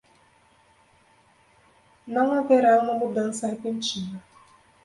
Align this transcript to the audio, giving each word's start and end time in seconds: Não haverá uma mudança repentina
Não 2.07 2.33
haverá 2.33 2.81
uma 2.81 2.95
mudança 2.95 3.45
repentina 3.45 4.19